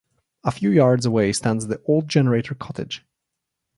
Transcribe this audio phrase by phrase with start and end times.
[0.43, 3.05] A few yards away stands the Old Generator Cottage.